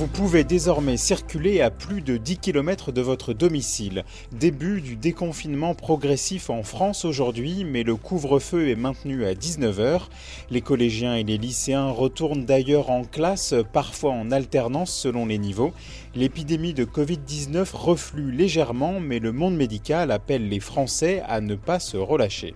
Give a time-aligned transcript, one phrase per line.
[0.00, 4.06] Vous pouvez désormais circuler à plus de 10 km de votre domicile.
[4.32, 10.04] Début du déconfinement progressif en France aujourd'hui, mais le couvre-feu est maintenu à 19h.
[10.48, 15.74] Les collégiens et les lycéens retournent d'ailleurs en classe, parfois en alternance selon les niveaux.
[16.14, 21.78] L'épidémie de Covid-19 reflue légèrement, mais le monde médical appelle les Français à ne pas
[21.78, 22.54] se relâcher.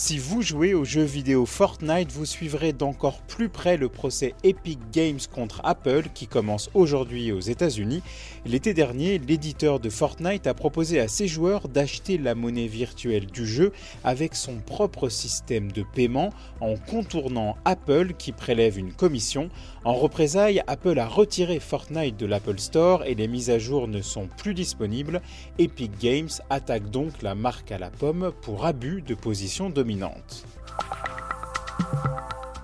[0.00, 4.78] Si vous jouez au jeu vidéo Fortnite, vous suivrez d'encore plus près le procès Epic
[4.92, 8.00] Games contre Apple qui commence aujourd'hui aux États-Unis.
[8.46, 13.44] L'été dernier, l'éditeur de Fortnite a proposé à ses joueurs d'acheter la monnaie virtuelle du
[13.44, 13.72] jeu
[14.04, 19.50] avec son propre système de paiement en contournant Apple qui prélève une commission.
[19.84, 24.02] En représailles, Apple a retiré Fortnite de l'Apple Store et les mises à jour ne
[24.02, 25.22] sont plus disponibles.
[25.58, 29.70] Epic Games attaque donc la marque à la pomme pour abus de position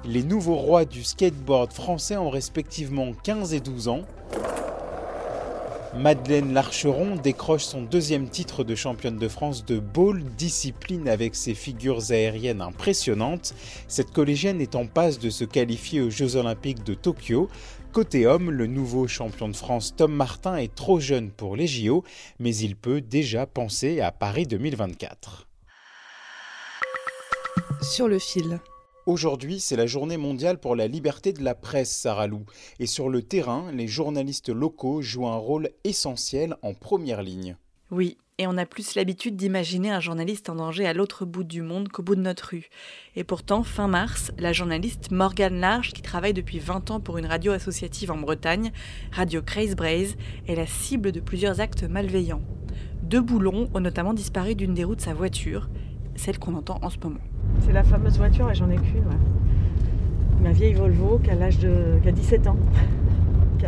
[0.04, 4.02] Les nouveaux rois du skateboard français ont respectivement 15 et 12 ans.
[5.96, 11.54] Madeleine Larcheron décroche son deuxième titre de championne de France de ball, discipline avec ses
[11.54, 13.54] figures aériennes impressionnantes.
[13.86, 17.48] Cette collégienne est en passe de se qualifier aux Jeux Olympiques de Tokyo.
[17.92, 22.02] Côté homme, le nouveau champion de France Tom Martin est trop jeune pour les JO,
[22.40, 25.46] mais il peut déjà penser à Paris 2024.
[27.84, 28.60] Sur le fil.
[29.04, 32.44] Aujourd'hui, c'est la journée mondiale pour la liberté de la presse, Sarah Lou.
[32.80, 37.56] Et sur le terrain, les journalistes locaux jouent un rôle essentiel en première ligne.
[37.90, 41.60] Oui, et on a plus l'habitude d'imaginer un journaliste en danger à l'autre bout du
[41.60, 42.70] monde qu'au bout de notre rue.
[43.16, 47.26] Et pourtant, fin mars, la journaliste Morgane Large, qui travaille depuis 20 ans pour une
[47.26, 48.72] radio associative en Bretagne,
[49.12, 50.16] Radio Craze Braze,
[50.48, 52.42] est la cible de plusieurs actes malveillants.
[53.02, 55.68] Deux boulons ont notamment disparu d'une des roues de sa voiture,
[56.16, 57.20] celle qu'on entend en ce moment.
[57.62, 59.06] C'est la fameuse voiture et j'en ai qu'une.
[59.06, 60.42] ouais.
[60.42, 61.98] Ma vieille Volvo qui a l'âge de.
[62.02, 62.56] qui a 17 ans.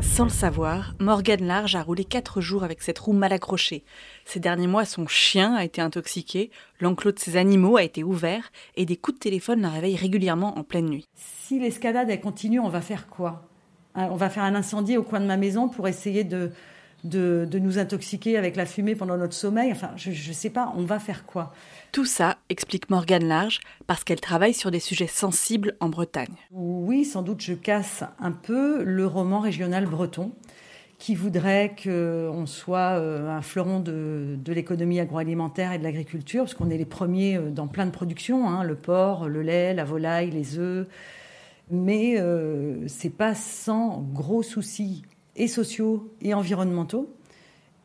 [0.03, 3.83] Sans le savoir, Morgane Large a roulé 4 jours avec cette roue mal accrochée.
[4.27, 8.53] Ces derniers mois, son chien a été intoxiqué, l'enclos de ses animaux a été ouvert
[8.77, 11.07] et des coups de téléphone la réveillent régulièrement en pleine nuit.
[11.15, 13.49] Si l'escalade elle continue, on va faire quoi?
[13.95, 16.51] Hein, On va faire un incendie au coin de ma maison pour essayer de,
[17.09, 19.73] de, de nous intoxiquer avec la fumée pendant notre sommeil.
[19.73, 21.53] Enfin, je ne sais pas, on va faire quoi
[21.93, 26.35] Tout ça, explique Morgane Large, parce qu'elle travaille sur des sujets sensibles en Bretagne.
[26.51, 30.33] Oui, sans doute, je casse un peu le roman régional breton
[30.99, 36.55] qui voudrait qu'on soit euh, un fleuron de, de l'économie agroalimentaire et de l'agriculture, parce
[36.55, 39.85] qu'on est les premiers euh, dans plein de productions, hein, le porc, le lait, la
[39.85, 40.87] volaille, les œufs.
[41.71, 45.03] Mais euh, c'est pas sans gros soucis
[45.37, 47.15] et sociaux et environnementaux.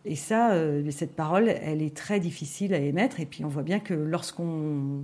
[0.03, 3.19] Et ça, euh, cette parole, elle est très difficile à émettre.
[3.19, 5.03] Et puis on voit bien que lorsqu'on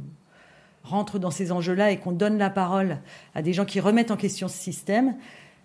[0.84, 3.00] rentre dans ces enjeux-là et qu'on donne la parole
[3.36, 5.16] à des gens qui remettent en question ce système,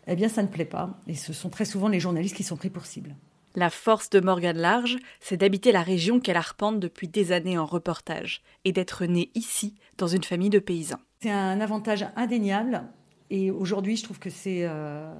[0.06, 0.98] eh bien ça ne plaît pas.
[1.06, 3.14] Et ce sont très souvent les journalistes qui sont pris pour cible.
[3.54, 7.66] La force de Morgane Large, c'est d'habiter la région qu'elle arpente depuis des années en
[7.66, 11.00] reportage et d'être née ici, dans une famille de paysans.
[11.20, 12.82] C'est un avantage indéniable.
[13.28, 15.12] Et aujourd'hui, je trouve que c'est euh,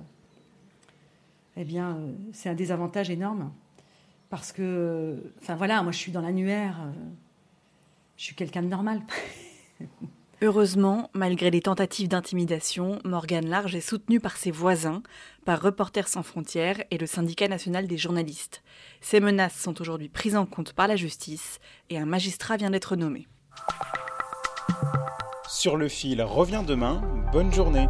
[1.56, 3.52] eh bien, euh, c'est un désavantage énorme.
[4.30, 6.92] Parce que, enfin voilà, moi je suis dans l'annuaire, euh,
[8.16, 9.02] je suis quelqu'un de normal.
[10.42, 15.02] Heureusement, malgré les tentatives d'intimidation, Morgane Large est soutenue par ses voisins,
[15.44, 18.64] par Reporters sans frontières et le syndicat national des journalistes.
[19.00, 21.60] Ces menaces sont aujourd'hui prises en compte par la justice
[21.90, 23.28] et un magistrat vient d'être nommé.
[25.48, 27.02] Sur le fil revient demain.
[27.30, 27.86] Bonne journée.